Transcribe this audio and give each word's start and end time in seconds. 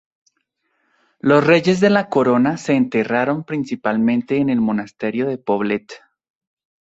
Los 1.19 1.45
reyes 1.45 1.79
de 1.79 1.91
la 1.91 2.09
Corona 2.09 2.57
se 2.57 2.73
enterraron 2.73 3.43
principalmente 3.43 4.37
en 4.37 4.49
el 4.49 4.59
monasterio 4.59 5.27
de 5.27 5.37
Poblet. 5.37 5.93